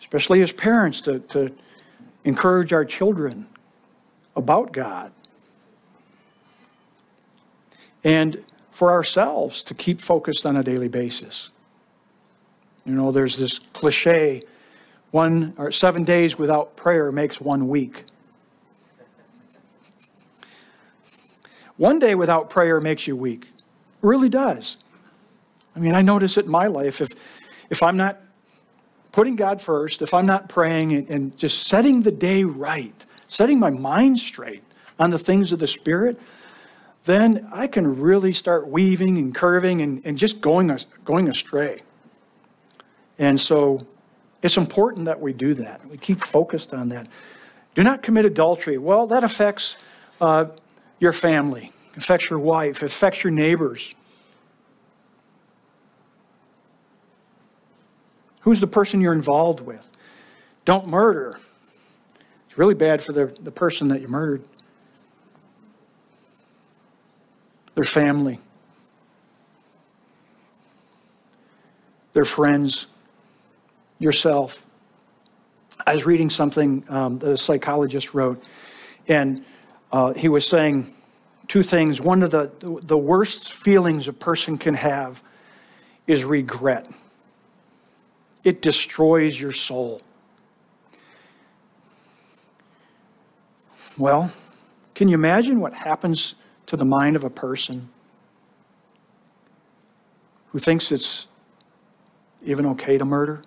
[0.00, 1.52] especially as parents, to, to
[2.24, 3.46] encourage our children
[4.36, 5.12] about God.
[8.04, 8.42] And
[8.78, 11.50] for ourselves to keep focused on a daily basis.
[12.84, 14.42] You know, there's this cliche
[15.10, 18.04] one or seven days without prayer makes one week.
[21.76, 23.46] One day without prayer makes you weak.
[23.46, 24.76] It really does.
[25.74, 27.00] I mean, I notice it in my life.
[27.00, 27.08] If,
[27.70, 28.20] if I'm not
[29.10, 33.58] putting God first, if I'm not praying and, and just setting the day right, setting
[33.58, 34.62] my mind straight
[35.00, 36.16] on the things of the Spirit,
[37.08, 41.80] then I can really start weaving and curving and, and just going, going astray.
[43.18, 43.86] And so
[44.42, 45.84] it's important that we do that.
[45.86, 47.08] We keep focused on that.
[47.74, 48.76] Do not commit adultery.
[48.76, 49.78] Well, that affects
[50.20, 50.46] uh,
[51.00, 53.94] your family, affects your wife, affects your neighbors.
[58.40, 59.90] Who's the person you're involved with?
[60.66, 61.40] Don't murder.
[62.48, 64.44] It's really bad for the, the person that you murdered.
[67.78, 68.40] Their family,
[72.12, 72.86] their friends,
[74.00, 74.66] yourself.
[75.86, 78.42] I was reading something um, that a psychologist wrote,
[79.06, 79.44] and
[79.92, 80.92] uh, he was saying
[81.46, 82.00] two things.
[82.00, 82.50] One of the,
[82.82, 85.22] the worst feelings a person can have
[86.08, 86.90] is regret,
[88.42, 90.02] it destroys your soul.
[93.96, 94.32] Well,
[94.96, 96.34] can you imagine what happens
[96.68, 97.88] to the mind of a person
[100.52, 101.26] who thinks it's
[102.44, 103.42] even okay to murder.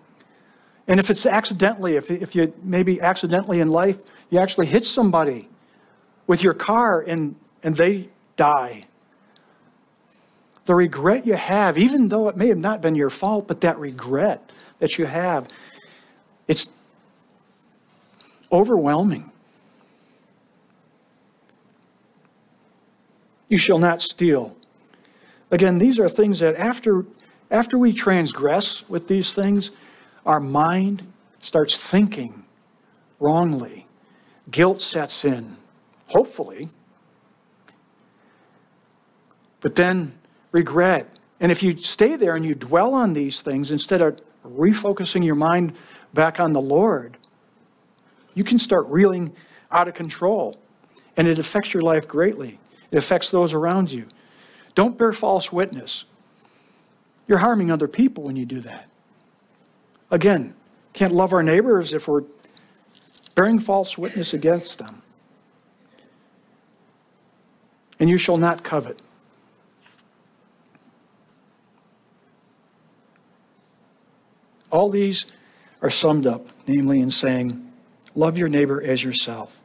[0.88, 3.99] And if it's accidentally, if, if you maybe accidentally in life,
[4.32, 5.47] you actually hit somebody
[6.26, 8.86] with your car and, and they die.
[10.65, 13.78] The regret you have, even though it may have not been your fault, but that
[13.78, 15.47] regret that you have,
[16.47, 16.67] it's
[18.51, 19.32] overwhelming.
[23.52, 24.56] You shall not steal.
[25.52, 27.06] Again, these are things that after,
[27.52, 29.72] after we transgress with these things,
[30.26, 32.45] our mind starts thinking
[33.20, 33.88] wrongly.
[34.49, 35.58] Guilt sets in,
[36.08, 36.70] hopefully.
[39.60, 40.14] But then
[40.54, 41.20] regret.
[41.41, 45.36] And if you stay there and you dwell on these things instead of refocusing your
[45.36, 45.76] mind
[46.14, 47.18] back on the Lord,
[48.34, 49.36] you can start reeling
[49.74, 50.56] out of control.
[51.18, 52.61] And it affects your life greatly.
[52.92, 54.06] It affects those around you.
[54.76, 56.06] Don't bear false witness.
[57.28, 58.89] You're harming other people when you do that.
[60.10, 60.56] Again,
[60.94, 62.24] can't love our neighbors if we're
[63.34, 65.02] bearing false witness against them.
[68.00, 69.02] And you shall not covet.
[74.72, 75.26] All these
[75.82, 77.72] are summed up, namely in saying,
[78.16, 79.61] Love your neighbor as yourself.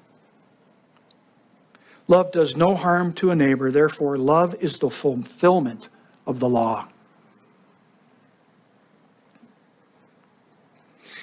[2.08, 5.88] Love does no harm to a neighbor, therefore, love is the fulfillment
[6.26, 6.88] of the law.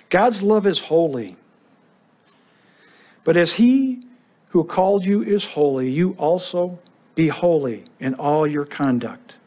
[0.10, 1.38] God's love is holy.
[3.24, 4.04] But as He
[4.50, 6.80] who called you is holy, you also
[7.16, 9.38] be holy in all your conduct.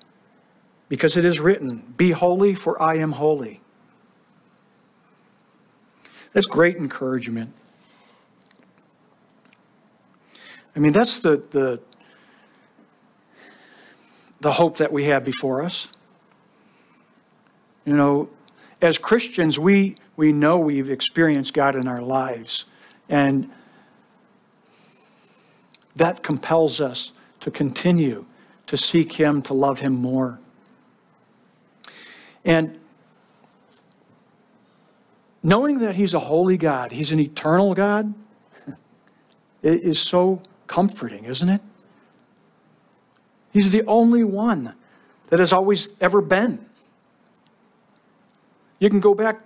[0.89, 3.61] Because it is written, Be holy, for I am holy.
[6.33, 7.53] That's great encouragement.
[10.77, 11.81] I mean, that's the, the,
[14.41, 15.89] the hope that we have before us.
[17.87, 18.29] You know,
[18.83, 22.67] as Christians, we, we know we've experienced God in our lives.
[23.09, 23.51] And
[25.95, 28.27] that compels us to continue
[28.67, 30.41] to seek Him, to love Him more.
[32.45, 32.79] And
[35.43, 38.13] knowing that He's a holy God, He's an eternal God,
[39.63, 41.61] it is so comforting, isn't it?
[43.53, 44.75] He's the only one
[45.29, 46.65] that has always ever been.
[48.79, 49.41] You can go back,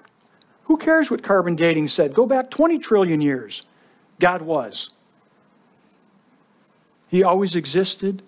[0.65, 2.15] who cares what carbon dating said?
[2.15, 3.63] Go back 20 trillion years.
[4.19, 4.91] God was.
[7.09, 8.23] He always existed.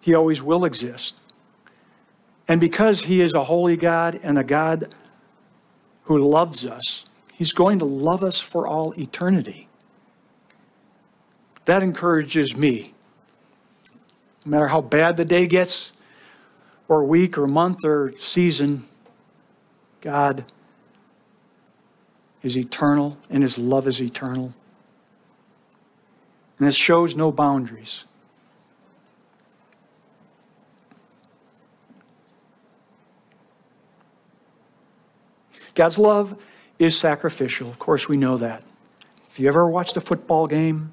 [0.00, 1.14] He always will exist.
[2.48, 4.94] And because He is a holy God and a God
[6.04, 9.68] who loves us, He's going to love us for all eternity.
[11.64, 12.94] That encourages me.
[14.44, 15.92] No matter how bad the day gets,
[16.88, 18.84] or week, or month, or season,
[20.00, 20.44] God
[22.42, 24.52] is eternal and His love is eternal.
[26.58, 28.04] And it shows no boundaries.
[35.74, 36.36] God's love
[36.78, 37.68] is sacrificial.
[37.70, 38.62] Of course, we know that.
[39.28, 40.92] If you ever watched a football game,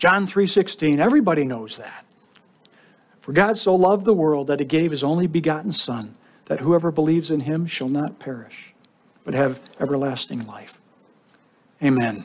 [0.00, 2.06] John 3:16, everybody knows that.
[3.20, 6.14] For God so loved the world that he gave his only begotten son,
[6.46, 8.72] that whoever believes in him shall not perish,
[9.24, 10.80] but have everlasting life.
[11.82, 12.24] Amen.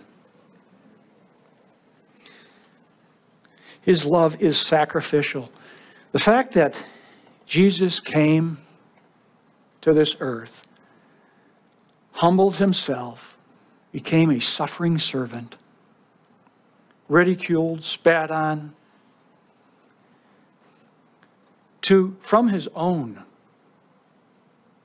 [3.82, 5.52] His love is sacrificial.
[6.14, 6.82] The fact that
[7.46, 8.58] Jesus came
[9.82, 10.66] to this earth
[12.14, 13.38] humbled himself,
[13.92, 15.58] became a suffering servant,
[17.08, 18.74] ridiculed, spat on,
[21.82, 23.24] to from his own.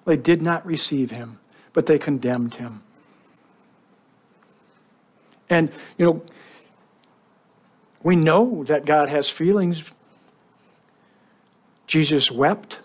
[0.05, 1.39] They did not receive him,
[1.73, 2.83] but they condemned him.
[5.49, 6.23] And, you know,
[8.03, 9.91] we know that God has feelings.
[11.87, 12.81] Jesus wept.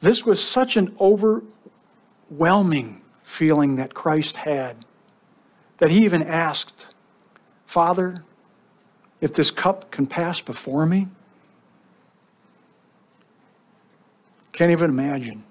[0.00, 4.76] This was such an overwhelming feeling that Christ had
[5.78, 6.86] that he even asked,
[7.66, 8.24] Father,
[9.20, 11.08] if this cup can pass before me?
[14.52, 15.42] Can't even imagine.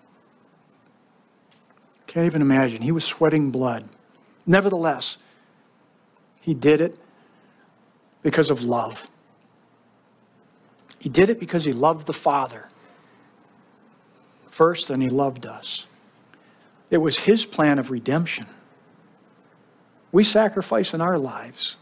[2.07, 2.82] Can't even imagine.
[2.82, 3.89] He was sweating blood.
[4.47, 5.17] Nevertheless,
[6.39, 6.97] he did it
[8.23, 9.09] because of love.
[10.97, 12.69] He did it because he loved the Father
[14.49, 15.86] first and he loved us.
[16.89, 18.45] It was his plan of redemption.
[20.11, 21.75] We sacrifice in our lives.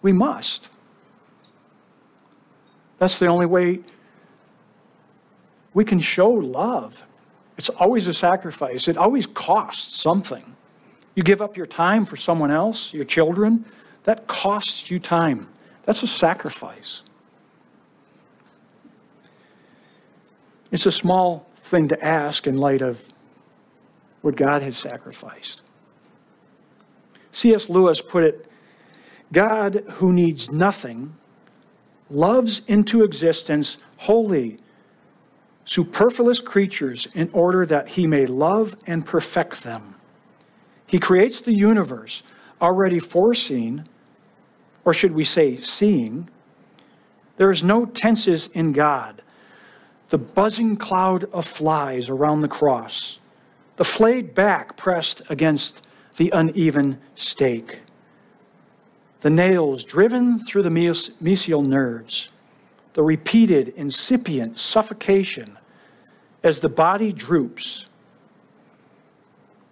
[0.00, 0.68] We must.
[2.98, 3.80] That's the only way
[5.74, 7.04] we can show love.
[7.58, 10.56] It's always a sacrifice, it always costs something.
[11.14, 13.64] You give up your time for someone else, your children,
[14.04, 15.48] that costs you time.
[15.84, 17.02] That's a sacrifice.
[20.72, 23.08] It's a small thing to ask in light of
[24.24, 25.60] what God has sacrificed.
[27.30, 27.68] C.S.
[27.68, 28.46] Lewis put it
[29.32, 31.14] God, who needs nothing,
[32.08, 34.60] loves into existence wholly,
[35.66, 39.96] superfluous creatures in order that he may love and perfect them.
[40.86, 42.22] He creates the universe
[42.62, 43.84] already foreseen,
[44.86, 46.30] or should we say, seeing.
[47.36, 49.20] There is no tenses in God
[50.08, 53.18] the buzzing cloud of flies around the cross,
[53.76, 57.80] the flayed back pressed against the uneven stake,
[59.20, 62.28] the nails driven through the mesial nerves,
[62.92, 65.58] the repeated incipient suffocation
[66.42, 67.86] as the body droops,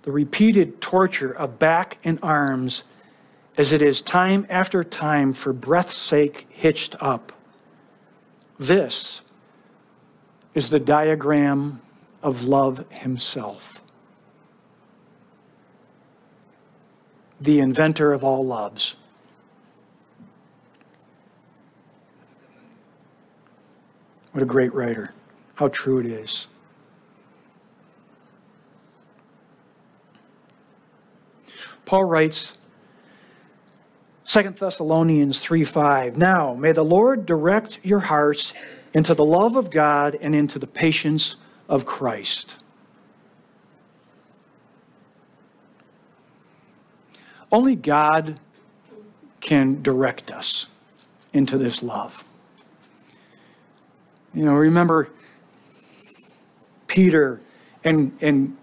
[0.03, 2.83] the repeated torture of back and arms
[3.57, 7.33] as it is time after time for breath's sake hitched up.
[8.59, 9.21] This
[10.55, 11.83] is the diagram
[12.23, 13.82] of love himself.
[17.43, 18.95] The inventor of all loves.
[24.31, 25.13] What a great writer.
[25.57, 26.47] How true it is.
[31.85, 32.53] Paul writes,
[34.27, 36.17] 2 Thessalonians 3 5.
[36.17, 38.53] Now, may the Lord direct your hearts
[38.95, 41.35] into the love of God and into the patience
[41.69, 42.62] of Christ.
[47.53, 48.41] Only God
[49.43, 50.67] can direct us
[51.35, 52.25] into this love.
[54.33, 55.11] You know, remember
[56.87, 57.41] Peter
[57.85, 58.57] and, and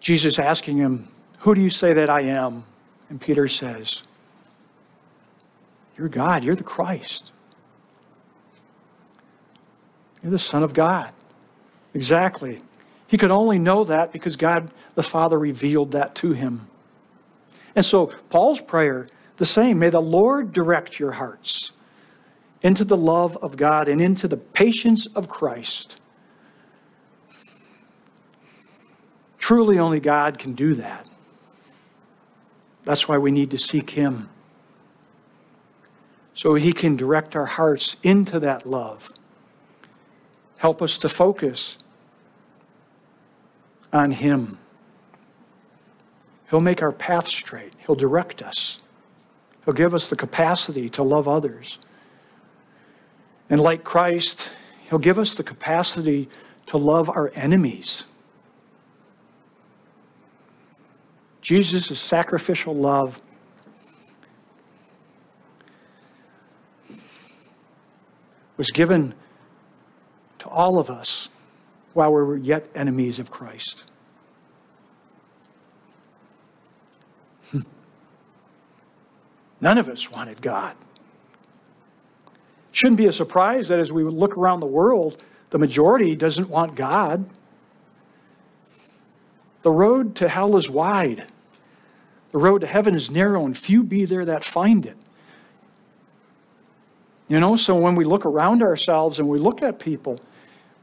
[0.00, 1.08] Jesus asking him,
[1.40, 2.64] Who do you say that I am?
[3.10, 4.02] And Peter says,
[5.98, 7.30] You're God, you're the Christ.
[10.22, 11.12] You're the Son of God.
[11.92, 12.62] Exactly.
[13.06, 16.68] He could only know that because God the Father revealed that to him.
[17.76, 19.06] And so Paul's prayer,
[19.36, 21.70] the same, may the Lord direct your hearts
[22.62, 26.00] into the love of God and into the patience of Christ.
[29.38, 31.06] Truly, only God can do that.
[32.84, 34.30] That's why we need to seek Him.
[36.34, 39.12] So He can direct our hearts into that love.
[40.58, 41.76] Help us to focus
[43.92, 44.58] on Him.
[46.50, 48.78] He'll make our path straight, He'll direct us,
[49.64, 51.78] He'll give us the capacity to love others.
[53.48, 54.50] And like Christ,
[54.88, 56.28] He'll give us the capacity
[56.66, 58.04] to love our enemies.
[61.40, 63.20] Jesus' sacrificial love
[68.56, 69.14] was given
[70.38, 71.28] to all of us
[71.92, 73.84] while we were yet enemies of Christ.
[79.66, 80.76] None of us wanted God.
[82.70, 86.76] Shouldn't be a surprise that as we look around the world, the majority doesn't want
[86.76, 87.28] God.
[89.62, 91.24] The road to hell is wide.
[92.30, 94.96] The road to heaven is narrow, and few be there that find it.
[97.26, 100.20] You know, so when we look around ourselves and we look at people,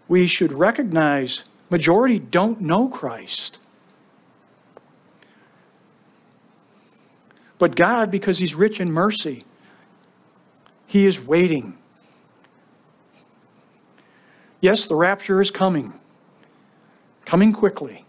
[0.10, 3.60] we should recognize majority don't know Christ.
[7.58, 9.44] But God, because He's rich in mercy,
[10.88, 11.78] He is waiting.
[14.62, 15.94] Yes, the rapture is coming,
[17.26, 18.06] coming quickly.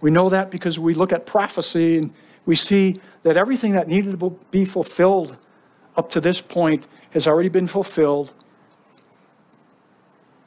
[0.00, 2.12] We know that because we look at prophecy and
[2.46, 5.36] we see that everything that needed to be fulfilled
[5.96, 8.32] up to this point has already been fulfilled.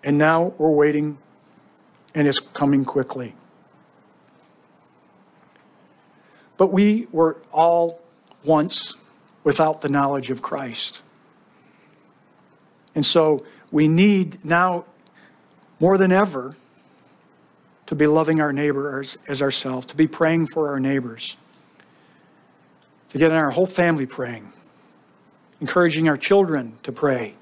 [0.04, 1.18] And now we're waiting,
[2.14, 3.36] and it's coming quickly.
[6.58, 8.02] But we were all
[8.44, 8.94] once
[9.44, 11.02] without the knowledge of Christ.
[12.96, 14.86] And so we need now
[15.80, 16.56] more than ever
[17.86, 21.38] to be loving our neighbors as ourselves, to be praying for our neighbors,
[23.10, 24.52] to get our whole family praying,
[25.62, 27.36] encouraging our children to pray,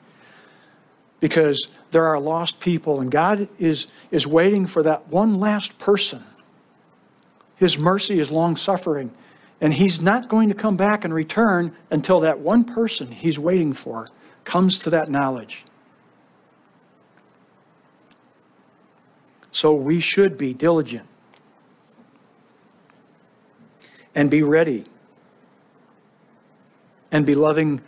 [1.20, 6.24] because there are lost people, and God is, is waiting for that one last person.
[7.56, 9.12] His mercy is long suffering,
[9.62, 13.74] and He's not going to come back and return until that one person He's waiting
[13.74, 14.10] for
[14.44, 15.64] comes to that knowledge.
[19.52, 21.08] So we should be diligent
[24.14, 24.86] and be ready
[27.12, 27.82] and be loving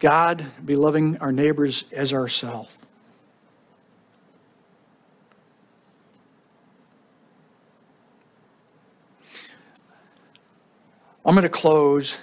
[0.00, 2.76] God, be loving our neighbors as ourselves.
[11.26, 12.18] I'm going to close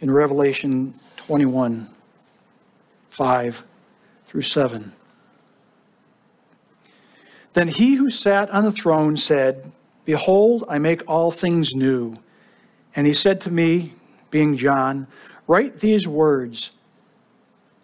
[0.00, 1.88] in Revelation 21
[3.10, 3.64] 5
[4.26, 4.92] through 7.
[7.52, 9.72] Then he who sat on the throne said,
[10.04, 12.18] Behold, I make all things new.
[12.94, 13.92] And he said to me,
[14.30, 15.08] being John,
[15.50, 16.70] Write these words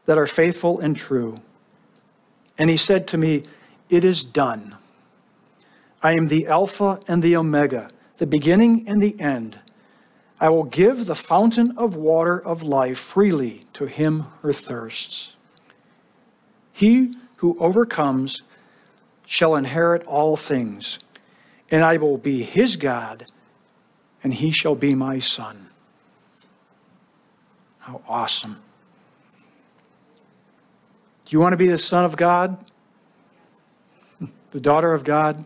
[0.04, 1.40] that are faithful and true.
[2.56, 3.42] And he said to me,
[3.90, 4.76] It is done.
[6.00, 9.58] I am the Alpha and the Omega, the beginning and the end.
[10.38, 15.34] I will give the fountain of water of life freely to him who thirsts.
[16.72, 18.42] He who overcomes
[19.24, 20.98] shall inherit all things,
[21.70, 23.26] and I will be his God,
[24.22, 25.70] and he shall be my son.
[27.80, 28.60] How awesome.
[31.24, 32.58] Do you want to be the son of God?
[34.52, 35.44] The daughter of God?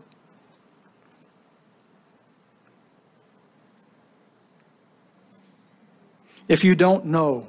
[6.50, 7.46] If you don't know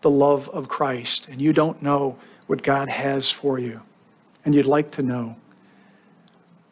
[0.00, 3.82] the love of Christ and you don't know what God has for you,
[4.42, 5.36] and you'd like to know,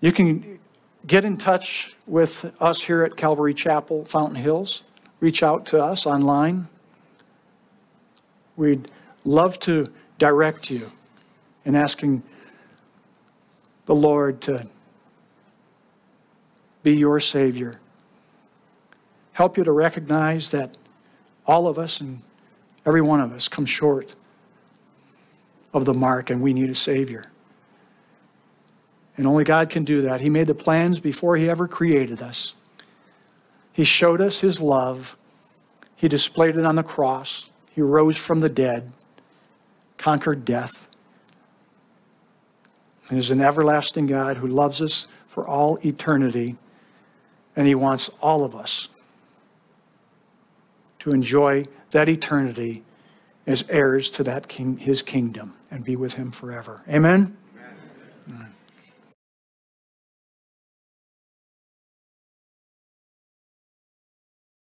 [0.00, 0.58] you can
[1.06, 4.84] get in touch with us here at Calvary Chapel, Fountain Hills.
[5.20, 6.66] Reach out to us online.
[8.56, 8.90] We'd
[9.22, 10.90] love to direct you
[11.66, 12.22] in asking
[13.84, 14.66] the Lord to
[16.82, 17.80] be your Savior.
[19.32, 20.78] Help you to recognize that
[21.48, 22.20] all of us and
[22.86, 24.14] every one of us come short
[25.72, 27.24] of the mark and we need a Savior
[29.16, 30.20] And only God can do that.
[30.20, 32.54] He made the plans before He ever created us.
[33.72, 35.16] He showed us His love.
[35.96, 37.50] He displayed it on the cross.
[37.70, 38.92] He rose from the dead,
[39.96, 40.88] conquered death,
[43.08, 46.56] and is an everlasting God who loves us for all eternity.
[47.56, 48.88] And He wants all of us
[51.00, 52.84] to enjoy that eternity
[53.46, 56.82] as heirs to that king, His kingdom and be with Him forever.
[56.88, 57.36] Amen.